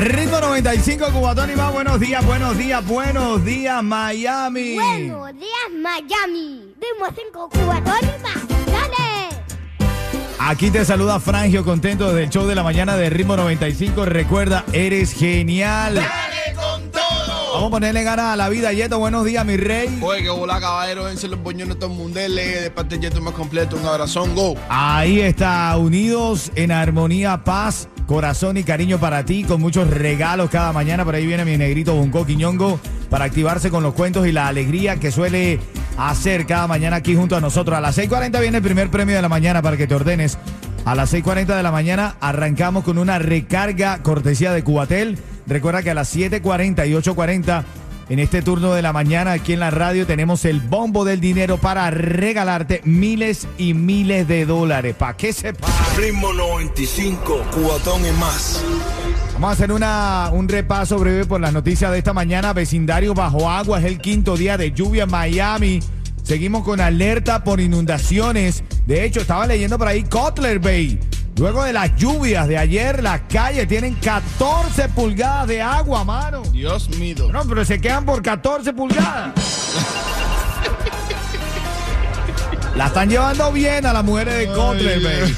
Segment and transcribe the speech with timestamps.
[0.00, 1.74] Ritmo 95, Cubatón y más.
[1.74, 4.74] Buenos días, buenos días, buenos días, Miami.
[4.74, 6.74] Buenos días, Miami.
[6.80, 8.48] Dimos cinco cubatones más.
[8.66, 9.28] ¡Dale!
[10.38, 14.06] Aquí te saluda Frangio, contento desde el show de la mañana de Ritmo 95.
[14.06, 15.96] Recuerda, eres genial.
[15.96, 16.29] ¡Dale!
[17.60, 18.98] Vamos a ponerle ganas a la vida, Yeto.
[18.98, 19.98] Buenos días, mi rey.
[20.00, 21.04] Oye, que hola, caballero.
[21.04, 22.18] Vense los boñones todo el mundo.
[22.18, 23.76] De parte del Yeto más completo.
[23.76, 24.54] Un abrazón, go.
[24.70, 30.72] Ahí está, unidos en armonía, paz, corazón y cariño para ti, con muchos regalos cada
[30.72, 31.04] mañana.
[31.04, 34.96] Por ahí viene mi negrito Bunco Quiñongo para activarse con los cuentos y la alegría
[34.96, 35.60] que suele
[35.98, 37.76] hacer cada mañana aquí junto a nosotros.
[37.76, 40.38] A las 6:40 viene el primer premio de la mañana para que te ordenes.
[40.86, 45.18] A las 6:40 de la mañana arrancamos con una recarga cortesía de Cubatel.
[45.50, 47.64] Recuerda que a las 7:40 y 8:40
[48.08, 51.58] en este turno de la mañana aquí en la radio tenemos el bombo del dinero
[51.58, 54.94] para regalarte miles y miles de dólares.
[54.96, 55.66] ¿Para qué sepa?
[55.96, 58.62] Ritmo 95, cubatón y más.
[59.34, 62.52] Vamos a hacer una, un repaso breve por las noticias de esta mañana.
[62.52, 65.80] Vecindario bajo agua es el quinto día de lluvia en Miami.
[66.22, 68.62] Seguimos con alerta por inundaciones.
[68.86, 71.00] De hecho, estaba leyendo por ahí Cutler Bay.
[71.36, 76.42] Luego de las lluvias de ayer, las calles tienen 14 pulgadas de agua, mano.
[76.52, 77.28] Dios mío.
[77.32, 79.32] No, pero se quedan por 14 pulgadas.
[82.76, 85.36] La están llevando bien a las mujeres de Cutler Bay.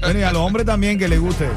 [0.00, 1.48] Bueno, y a los hombres también que les guste.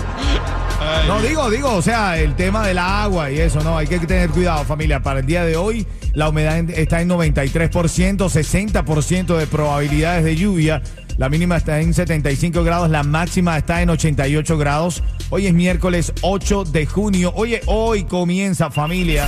[1.07, 4.29] No, digo, digo, o sea, el tema del agua y eso, no, hay que tener
[4.29, 5.01] cuidado, familia.
[5.01, 10.81] Para el día de hoy, la humedad está en 93%, 60% de probabilidades de lluvia.
[11.17, 15.03] La mínima está en 75 grados, la máxima está en 88 grados.
[15.29, 17.33] Hoy es miércoles 8 de junio.
[17.35, 19.27] Oye, hoy comienza, familia.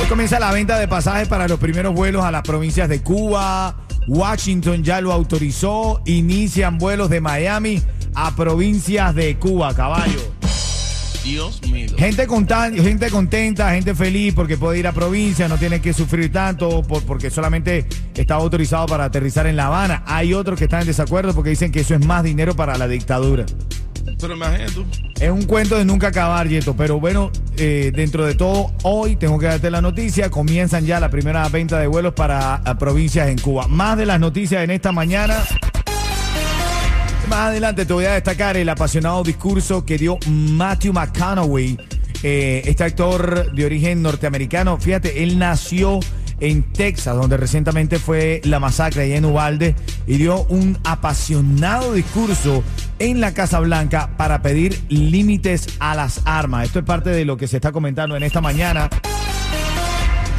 [0.00, 3.76] Hoy comienza la venta de pasajes para los primeros vuelos a las provincias de Cuba.
[4.06, 6.00] Washington ya lo autorizó.
[6.06, 7.82] Inician vuelos de Miami
[8.14, 10.20] a provincias de Cuba, caballo.
[11.24, 11.88] Dios mío.
[11.98, 16.32] Gente, contan- gente contenta, gente feliz porque puede ir a provincia, no tiene que sufrir
[16.32, 20.02] tanto por- porque solamente estaba autorizado para aterrizar en La Habana.
[20.06, 22.88] Hay otros que están en desacuerdo porque dicen que eso es más dinero para la
[22.88, 23.44] dictadura.
[24.20, 24.84] Pero imagínate tú.
[25.20, 26.74] Es un cuento de nunca acabar, Yeto.
[26.74, 30.30] Pero bueno, eh, dentro de todo, hoy tengo que darte la noticia.
[30.30, 33.68] Comienzan ya la primera venta de vuelos para provincias en Cuba.
[33.68, 35.36] Más de las noticias en esta mañana.
[37.28, 41.78] Más adelante te voy a destacar el apasionado discurso que dio Matthew McConaughey,
[42.22, 44.78] eh, este actor de origen norteamericano.
[44.78, 46.00] Fíjate, él nació
[46.40, 49.74] en Texas, donde recientemente fue la masacre allá en Uvalde,
[50.06, 52.64] y dio un apasionado discurso
[52.98, 56.64] en la Casa Blanca para pedir límites a las armas.
[56.64, 58.88] Esto es parte de lo que se está comentando en esta mañana.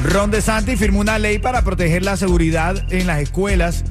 [0.03, 3.83] Ron DeSantis firmó una ley para proteger la seguridad en las escuelas.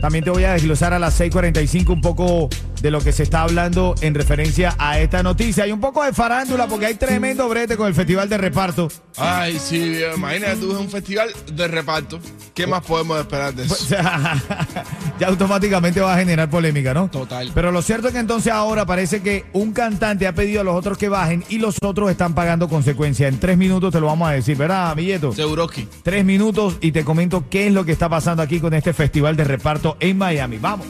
[0.00, 2.48] También te voy a desglosar a las 6:45 un poco
[2.84, 5.64] de lo que se está hablando en referencia a esta noticia.
[5.64, 8.90] Hay un poco de farándula porque hay tremendo brete con el festival de reparto.
[9.16, 10.16] Ay, sí, viejo.
[10.18, 12.20] imagínate tú, es un festival de reparto.
[12.52, 13.86] ¿Qué más podemos esperar de eso?
[15.18, 17.08] ya automáticamente va a generar polémica, ¿no?
[17.08, 17.50] Total.
[17.54, 20.76] Pero lo cierto es que entonces ahora parece que un cantante ha pedido a los
[20.76, 23.32] otros que bajen y los otros están pagando consecuencias.
[23.32, 25.32] En tres minutos te lo vamos a decir, ¿verdad, Milleto?
[25.32, 25.88] Seguroski.
[26.02, 29.36] Tres minutos y te comento qué es lo que está pasando aquí con este festival
[29.36, 30.58] de reparto en Miami.
[30.58, 30.86] Vamos.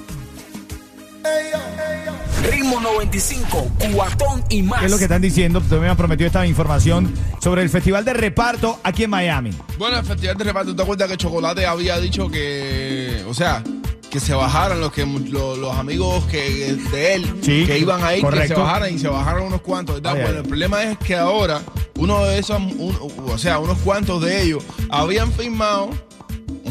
[2.51, 4.81] Ritmo 95, cuatón y más.
[4.81, 5.61] ¿Qué es lo que están diciendo?
[5.61, 9.51] Tú me has prometido esta información sobre el festival de reparto aquí en Miami.
[9.79, 13.63] Bueno, el festival de reparto, ¿te acuerdas que Chocolate había dicho que, o sea,
[14.11, 18.17] que se bajaran los que lo- los amigos que de él Sí, que iban ahí,
[18.17, 18.61] que se correcto.
[18.61, 20.13] bajaran y se bajaron unos cuantos, ¿verdad?
[20.17, 20.43] Ay, bueno, ay.
[20.43, 21.61] el problema es que ahora
[21.97, 25.91] uno de esos, un- o sea, unos cuantos de ellos habían firmado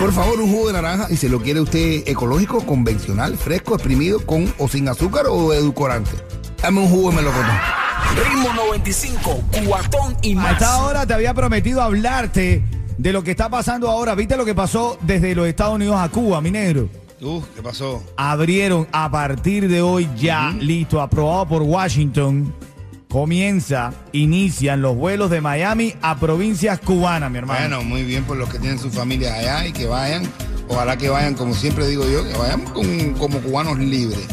[0.00, 4.24] Por favor, un jugo de naranja y se lo quiere usted ecológico, convencional, fresco, exprimido,
[4.26, 6.10] con o sin azúcar o edulcorante.
[6.60, 7.56] Dame un jugo de melocotón.
[8.16, 10.52] Ritmo 95, cuatón y más.
[10.52, 12.64] esta hora te había prometido hablarte
[12.98, 14.14] de lo que está pasando ahora.
[14.14, 16.88] ¿Viste lo que pasó desde los Estados Unidos a Cuba, mi negro?
[17.20, 18.02] Uf, ¿qué pasó?
[18.16, 22.52] Abrieron a partir de hoy ya, listo, aprobado por Washington.
[23.08, 27.60] Comienza, inician los vuelos de Miami a provincias cubanas, mi hermano.
[27.60, 30.22] Bueno, muy bien por los que tienen sus familias allá y que vayan.
[30.68, 34.26] Ojalá que vayan, como siempre digo yo, que vayan con- como cubanos libres.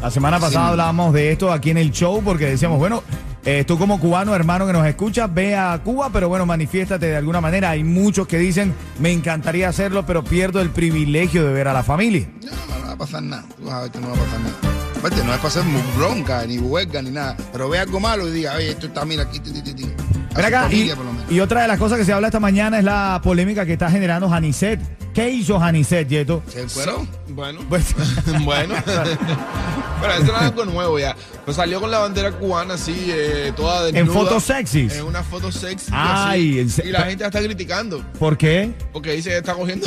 [0.00, 0.70] La semana pasada Sí.
[0.70, 3.02] hablábamos de esto aquí en el show porque decíamos, bueno,
[3.46, 7.16] eh, tú como cubano, hermano que nos escuchas, ve a Cuba, pero bueno, manifiéstate de
[7.16, 7.70] alguna manera.
[7.70, 11.84] Hay muchos que dicen, me encantaría hacerlo, pero pierdo el privilegio de ver a la
[11.84, 12.28] familia.
[12.42, 13.44] No, no va a pasar nada.
[13.56, 14.56] Tú vas a ver que no va a pasar nada.
[14.98, 15.62] Aparte, no es para hacer
[15.96, 17.36] bronca, ni huelga, ni nada.
[17.52, 19.86] Pero ve algo malo y diga, oye, esto está, mira, aquí, ti, ti, ti,
[20.44, 21.32] acá, y, familia, por lo menos.
[21.32, 23.90] y otra de las cosas que se habla esta mañana es la polémica que está
[23.90, 24.80] generando Janicet.
[25.14, 26.42] ¿Qué hizo Janicet, Yeto?
[26.46, 27.08] ¿Se fueron?
[27.28, 27.94] Bueno, Pues,
[28.44, 28.74] bueno.
[28.84, 31.16] Pero eso no es algo nuevo ya.
[31.44, 34.00] Pues salió con la bandera cubana así, eh, toda desnuda.
[34.02, 34.92] En fotos sexys.
[34.94, 35.90] En una foto sexy.
[35.94, 36.82] Ay, en así.
[36.82, 38.04] se- Y la gente la está criticando.
[38.18, 38.72] ¿Por qué?
[38.92, 39.86] Porque dice que está cogiendo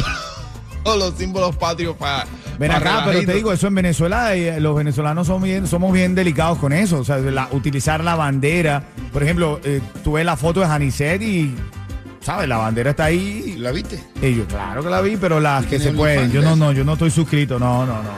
[0.83, 2.25] todos los símbolos patrios para.
[2.59, 6.13] Ven acá, pero te digo, eso en Venezuela, eh, los venezolanos somos bien, somos bien
[6.13, 6.99] delicados con eso.
[6.99, 8.83] O sea, la- utilizar la bandera.
[9.13, 11.55] Por ejemplo, eh, tú ves la foto de Janicet y,
[12.21, 12.49] ¿sabes?
[12.49, 13.55] La bandera está ahí.
[13.57, 14.03] ¿La viste?
[14.21, 16.31] Y yo, claro que la vi, pero las que se pueden.
[16.31, 17.57] Yo no, no, yo no estoy suscrito.
[17.57, 18.09] No, no, no.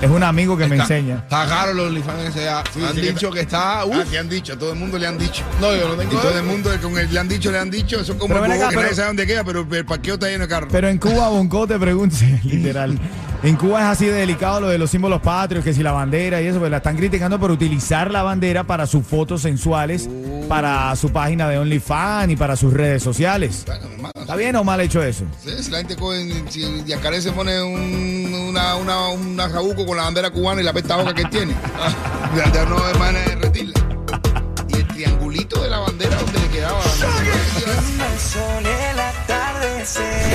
[0.00, 1.16] Es un amigo que me enseña.
[1.16, 2.62] Está caro los OnlyFans ese ya.
[2.72, 3.80] Sí, Han sí que dicho que está.
[3.80, 4.10] Ah, Uf.
[4.10, 5.42] que han dicho, a todo el mundo le han dicho.
[5.60, 6.20] No, yo no Y tengo.
[6.20, 8.44] todo el mundo con el le han dicho, le han dicho, eso es como Pero
[8.44, 10.48] el ven acá, que pero- nadie sabe dónde queda, pero el parqueo está lleno de
[10.48, 10.68] carros.
[10.72, 12.98] Pero en Cuba, Bonco, te pregunto, literal.
[13.42, 16.40] En Cuba es así de delicado lo de los símbolos patrios, que si la bandera
[16.40, 20.08] y eso, pues la están criticando por utilizar la bandera para sus fotos sensuales,
[20.48, 23.64] para su página de OnlyFans y para sus redes sociales.
[23.66, 25.24] Bueno, hermano, ¿Está bien o mal hecho eso?
[25.44, 29.96] sí, si la gente coge, si Yacaré se pone un, una, una, un jabuco con
[29.96, 31.54] la bandera cubana y la pesta boca que él tiene,
[32.36, 33.74] ya, ya no hay manera de derretirla.
[34.68, 36.80] Y el triangulito de la bandera donde le quedaba.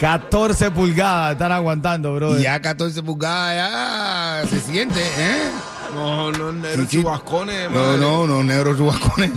[0.05, 2.37] 14 pulgadas están aguantando, bro.
[2.39, 5.49] Ya 14 pulgadas ya se siente, ¿eh?
[5.95, 7.03] No, no, negros Sí, sí.
[7.03, 7.99] chubascones, No, madre.
[8.01, 9.31] no, no, negros chubascones.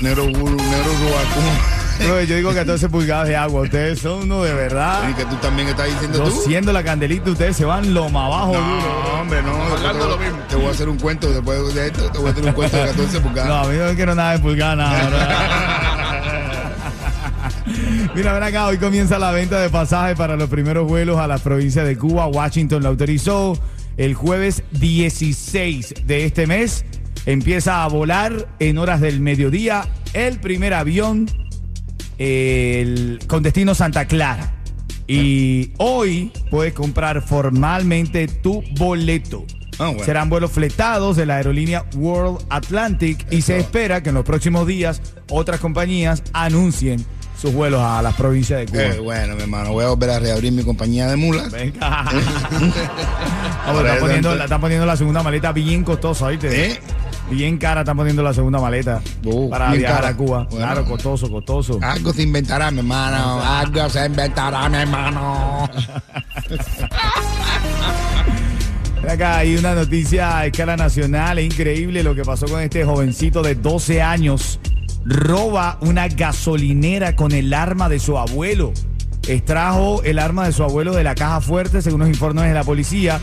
[0.00, 2.08] Negros negro chubascones.
[2.08, 3.62] No, yo digo 14 pulgadas de agua.
[3.62, 5.10] Ustedes son uno de verdad.
[5.10, 6.42] Y que tú también estás diciendo Yo tú.
[6.46, 8.52] siendo la candelita, ustedes se van lo más abajo.
[8.52, 8.60] duro.
[8.62, 9.52] No, hombre, no.
[9.74, 10.38] Hablando te, lo mismo.
[10.48, 12.10] te voy a hacer un cuento después de esto.
[12.10, 13.66] Te voy a hacer un cuento de 14 No, pulgadas.
[13.66, 15.77] a mí no quiero nada de pulgada, nada.
[18.18, 21.40] Mira, ven acá, hoy comienza la venta de pasajes para los primeros vuelos a las
[21.40, 22.26] provincias de Cuba.
[22.26, 23.56] Washington lo autorizó
[23.96, 26.84] el jueves 16 de este mes.
[27.26, 31.26] Empieza a volar en horas del mediodía el primer avión
[32.18, 34.52] el- con destino Santa Clara.
[35.06, 39.44] Y hoy puedes comprar formalmente tu boleto.
[39.78, 40.02] Ah, bueno.
[40.04, 44.66] Serán vuelos fletados de la aerolínea World Atlantic y se espera que en los próximos
[44.66, 47.06] días otras compañías anuncien
[47.40, 48.82] sus vuelos a las provincias de Cuba.
[48.82, 51.50] Eh, bueno, mi hermano, voy a volver a reabrir mi compañía de mulas.
[51.50, 52.04] Venga.
[53.68, 56.72] Están poniendo, la, están poniendo la segunda maleta bien costosa, ¿oíste?
[56.72, 56.80] ¿Eh?
[57.30, 60.08] Bien cara están poniendo la segunda maleta Oh, para viajar cara.
[60.08, 60.46] a Cuba.
[60.50, 60.64] Bueno.
[60.64, 61.78] Claro, costoso, costoso.
[61.82, 63.42] Algo se inventará, mi hermano.
[63.44, 65.68] Algo se inventará, mi hermano.
[69.08, 73.42] Acá hay una noticia a escala nacional, es increíble lo que pasó con este jovencito
[73.42, 74.60] de 12 años.
[75.04, 78.72] Roba una gasolinera con el arma de su abuelo.
[79.26, 82.64] Extrajo el arma de su abuelo de la caja fuerte, según los informes de la
[82.64, 83.20] policía.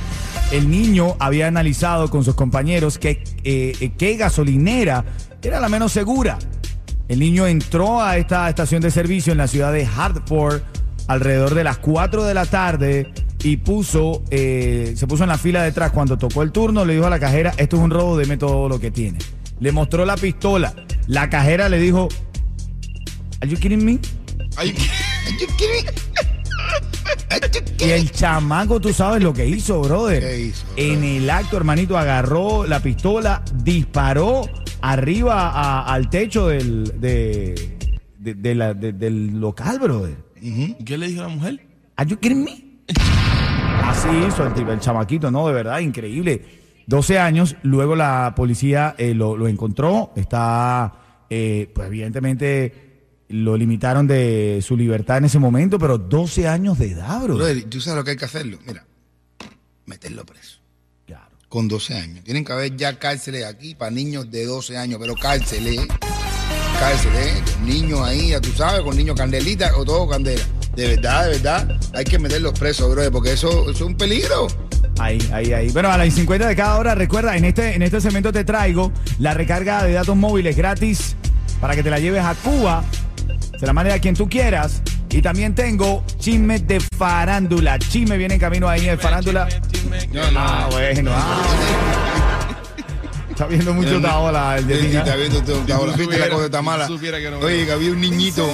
[0.51, 5.03] El niño había analizado con sus compañeros que, eh, qué gasolinera
[5.41, 6.37] era la menos segura.
[7.07, 10.61] El niño entró a esta estación de servicio en la ciudad de Hartford
[11.07, 13.13] alrededor de las 4 de la tarde
[13.43, 15.91] y puso, eh, se puso en la fila detrás.
[15.91, 18.67] Cuando tocó el turno, le dijo a la cajera, esto es un robo, deme todo
[18.67, 19.19] lo que tiene.
[19.59, 20.73] Le mostró la pistola.
[21.07, 22.07] La cajera le dijo,
[23.41, 23.99] ¿Are you kidding me?
[24.57, 24.75] Ay,
[27.79, 30.21] Y el chamaco, tú sabes lo que hizo, brother.
[30.21, 34.49] ¿Qué hizo, En el acto, hermanito, agarró la pistola, disparó
[34.81, 37.77] arriba a- al techo del, de,
[38.17, 40.15] de- de la- de- del local, brother.
[40.85, 41.59] ¿Qué le dijo la mujer?
[41.97, 42.63] ¿Are you kidding me?
[43.83, 45.47] Así hizo el, el chamaquito, ¿no?
[45.47, 46.64] De verdad, increíble.
[46.87, 52.85] 12 años, luego la policía eh, lo, lo encontró, está, eh, pues evidentemente
[53.29, 57.35] lo limitaron de su libertad en ese momento, pero 12 años de edad, bro.
[57.35, 58.59] Brother, ¿tú sabes lo que hay que hacerlo?
[58.67, 58.85] Mira,
[59.85, 60.59] meterlo preso.
[61.07, 61.35] Claro.
[61.49, 62.23] Con 12 años.
[62.23, 65.87] Tienen que haber ya cárceles aquí para niños de 12 años, pero cárceles.
[66.79, 70.43] Cárceles, con niños ahí, ya tú sabes, con niños candelita o todo candela.
[70.75, 74.47] De verdad, de verdad, hay que meterlos presos, brother, porque eso, eso es un peligro.
[74.99, 75.69] Ahí, ahí, ahí.
[75.71, 78.91] Bueno, a las 50 de cada hora, recuerda, en este, en este segmento te traigo
[79.19, 81.15] la recarga de datos móviles gratis
[81.59, 82.83] para que te la lleves a Cuba.
[83.59, 84.81] Se la mandes a quien tú quieras.
[85.09, 87.79] Y también tengo chisme de farándula.
[87.79, 89.47] Chisme viene en camino ahí de farándula.
[90.11, 90.39] No, no.
[90.39, 91.11] Ah, bueno.
[91.13, 92.45] ah.
[93.29, 94.99] Está viendo mucho taola el de Tina.
[94.99, 95.41] está viendo
[95.97, 96.87] Viste la cosa está mala.
[97.41, 98.49] Oye, había un niñito,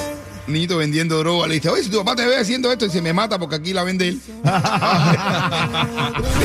[0.48, 1.48] niñito vendiendo droga.
[1.48, 3.55] Le dice, oye, si tu papá te ve haciendo esto, y se me mata porque
[3.55, 4.21] aquí la vende él.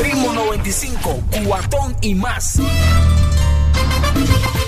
[0.02, 2.58] Ritmo 95, cuatón y más.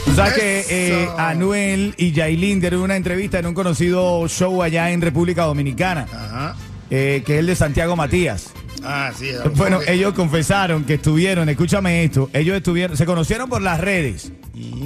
[0.05, 0.65] Tú sabes que
[1.03, 1.09] eh.
[1.19, 6.57] Anuel y Yailin dieron una entrevista en un conocido show allá en República Dominicana, Ajá.
[6.91, 8.49] eh, que es el de Santiago Matías.
[8.85, 9.31] Ah, sí.
[9.57, 14.33] Bueno, ellos confesaron que estuvieron, escúchame esto, ellos estuvieron, se conocieron por las redes.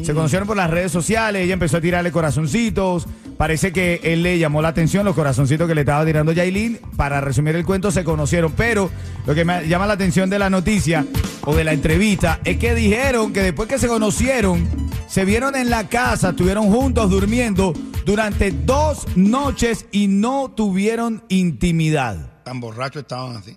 [0.03, 3.07] Se conocieron por las redes sociales, ella empezó a tirarle corazoncitos.
[3.37, 6.79] Parece que él le llamó la atención los corazoncitos que le estaba tirando Yailin.
[6.97, 8.53] Para resumir el cuento, se conocieron.
[8.53, 8.91] Pero
[9.27, 11.05] lo que me llama la atención de la noticia
[11.45, 14.67] o de la entrevista es que dijeron que después que se conocieron,
[15.09, 17.73] se vieron en la casa, estuvieron juntos durmiendo
[18.05, 22.43] durante dos noches y no tuvieron intimidad.
[22.45, 23.57] Tan borrachos estaban así.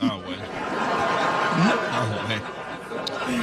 [0.00, 0.42] Ah, bueno.
[0.52, 1.87] Ah, bueno.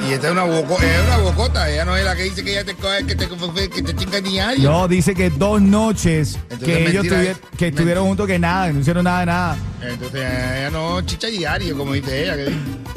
[0.08, 1.70] Y esta es una, boco- es una bocota.
[1.70, 3.28] Ella no es la que dice que ella te coge, que te,
[3.70, 4.70] que te chinga diario.
[4.70, 8.68] No, dice que dos noches Entonces, que ellos mentira, es- que estuvieron juntos que nada,
[8.68, 9.56] que no hicieron nada de nada.
[9.82, 12.36] Entonces ella no chicha diario, como dice ella.
[12.36, 12.42] Que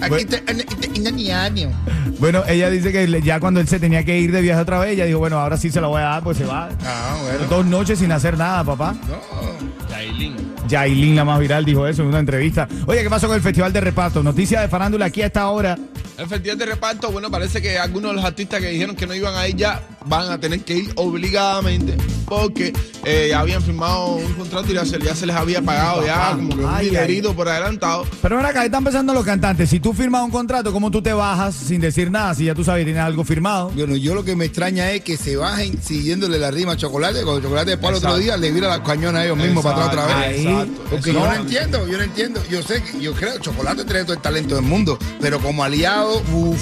[0.02, 0.30] aquí Bueno.
[0.30, 1.72] te, te, te- te- diario.
[2.20, 4.92] Bueno, ella dice que ya cuando él se tenía que ir de viaje otra vez,
[4.94, 6.70] ella dijo, bueno, ahora sí se la voy a dar, pues se va.
[6.86, 7.46] Ah, bueno.
[7.50, 8.94] Dos noches sin hacer nada, papá.
[9.08, 9.90] No.
[9.90, 10.36] Yailin.
[10.68, 12.68] Yailin, la más viral, dijo eso en una entrevista.
[12.86, 14.22] Oye, ¿qué pasó con el Festival de Reparto?
[14.22, 15.78] Noticia de farándula aquí a esta hora.
[16.18, 19.16] El festival de reparto, bueno, parece que algunos de los artistas que dijeron que no
[19.16, 22.74] iban a ir ya van a tener que ir obligadamente porque
[23.06, 26.32] eh, ya habían firmado un contrato y ya se, ya se les había pagado ya
[26.36, 26.90] como que un Ay, ay.
[26.90, 28.06] dinerito por adelantado.
[28.22, 29.70] Pero ven acá, están pensando los cantantes.
[29.70, 32.36] Si tú firmas un contrato, ¿cómo tú te bajas sin decir nada?
[32.36, 33.72] Si ya tú sabes, tienes algo firmado.
[33.76, 37.24] Bueno, yo lo que me extraña es que se bajen siguiéndole la rima a Chocolate.
[37.24, 40.06] Cuando Chocolate después al otro día le vira la cañona a ellos mismos para atrás
[40.06, 40.46] otra vez.
[40.46, 40.84] Exacto.
[40.92, 42.42] Porque yo no entiendo, yo no entiendo.
[42.50, 46.22] Yo sé que, yo creo, Chocolate tiene todo el talento del mundo, pero como aliado,
[46.34, 46.62] uff.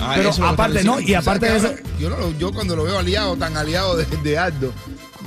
[0.00, 2.98] Ah, Pero aparte, no, y aparte de eso, Yo, no lo- yo cuando lo veo
[2.98, 4.72] aliado, tan aliado de, de Aldo,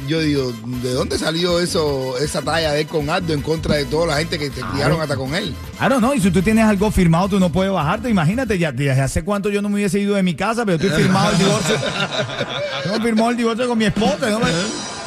[0.07, 0.51] yo digo,
[0.81, 4.17] ¿de dónde salió eso, esa talla de él con Aldo en contra de toda la
[4.17, 5.53] gente que te criaron hasta con él?
[5.77, 8.09] Claro, no, y si tú tienes algo firmado, tú no puedes bajarte.
[8.09, 10.89] Imagínate, ya desde hace cuánto yo no me hubiese ido de mi casa, pero estoy
[11.01, 11.75] firmado el divorcio.
[12.85, 14.29] Yo me firmó el divorcio con mi esposa.
[14.31, 14.39] No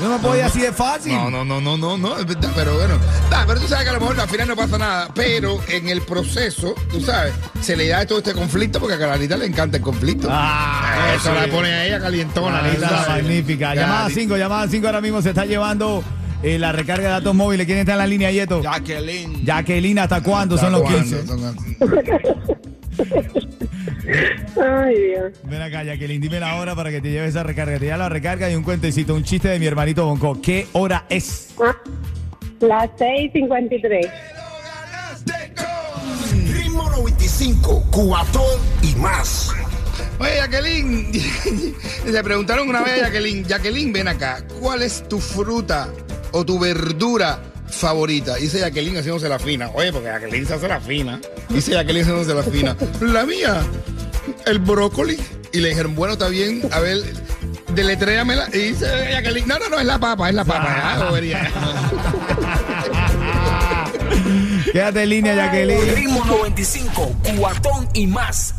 [0.01, 1.13] yo no me puedo ir así de fácil.
[1.13, 2.99] No, no, no, no, no, no, es verdad, pero bueno.
[3.31, 5.89] Da, pero tú sabes que a lo mejor al final no pasa nada, pero en
[5.89, 9.77] el proceso, tú sabes, se le da todo este conflicto porque a Clarita le encanta
[9.77, 10.29] el conflicto.
[10.31, 11.35] Ah, eso sí.
[11.41, 12.63] la pone a ella calientona.
[12.75, 13.09] Tú sabes.
[13.09, 13.75] magnífica.
[13.75, 14.21] Llamada Clarita.
[14.21, 16.03] 5, llamada 5 ahora mismo se está llevando
[16.43, 17.67] eh, la recarga de datos móviles.
[17.67, 18.63] ¿Quién está en la línea, Yeto?
[18.63, 19.45] Jacqueline.
[19.45, 21.01] Jacqueline, ¿hasta cuándo son los ¿Cuándo?
[21.03, 21.27] 15?
[21.27, 21.57] Son-
[24.07, 25.33] Ay, Dios.
[25.45, 27.79] Ven acá, Jacqueline, dime la hora para que te lleves esa recarga.
[27.79, 30.41] Te lleva la recarga y un cuentecito, un chiste de mi hermanito Bonco.
[30.41, 31.55] ¿Qué hora es?
[31.63, 31.77] Ah,
[32.61, 34.11] las 6.53.
[36.53, 39.51] Ritmo 95, cuatón y más.
[40.19, 41.13] Oye, Jacqueline,
[42.07, 45.89] le preguntaron una vez a Jacqueline, Jacqueline, ven acá, ¿cuál es tu fruta
[46.33, 48.37] o tu verdura favorita?
[48.37, 49.71] Dice Jacqueline haciéndose la fina.
[49.75, 51.21] Oye, porque Jacqueline se hace la fina.
[51.49, 52.77] Dice Jacqueline haciéndose la fina.
[53.01, 53.61] La mía,
[54.47, 55.19] el brócoli.
[55.53, 56.99] Y le dijeron, bueno, está bien, a ver,
[57.75, 58.49] deletréamela.
[58.53, 58.87] Y dice
[59.47, 60.81] no, no, no, es la papa, es la papa.
[60.83, 61.49] Ah, bobería.
[64.73, 65.95] Quédate en línea, Jacqueline.
[65.95, 68.55] Ritmo 95, cuatón y más.